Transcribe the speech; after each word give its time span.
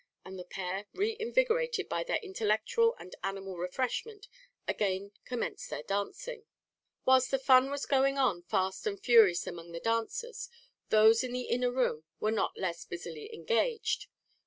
and 0.25 0.39
the 0.39 0.43
pair, 0.43 0.87
re 0.95 1.15
invigorated 1.19 1.87
by 1.87 2.03
their 2.03 2.17
intellectual 2.23 2.95
and 2.97 3.13
animal 3.23 3.55
refreshment, 3.55 4.27
again 4.67 5.11
commenced 5.25 5.69
their 5.69 5.83
dancing. 5.83 6.41
Whilst 7.05 7.29
the 7.29 7.37
fun 7.37 7.69
was 7.69 7.85
going 7.85 8.17
on 8.17 8.41
fast 8.41 8.87
and 8.87 8.99
furious 8.99 9.45
among 9.45 9.73
the 9.73 9.79
dancers, 9.79 10.49
those 10.89 11.23
in 11.23 11.33
the 11.33 11.43
inner 11.45 11.71
room 11.71 12.03
were 12.19 12.31
not 12.31 12.57
less 12.57 12.83
busily 12.83 13.31
engaged. 13.31 14.07